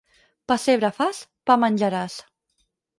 [0.51, 2.21] Pessebre fas, pa menjaràs.